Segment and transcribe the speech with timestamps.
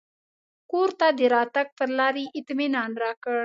[0.71, 3.37] کور ته د راتګ پر لار یې اطمنان راکړ.